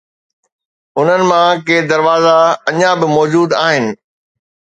[0.97, 2.37] انهن مان ڪي دروازا
[2.69, 3.85] اڃا به موجود آهن